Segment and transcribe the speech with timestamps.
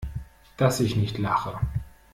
[0.57, 1.59] Dass ich nicht lache!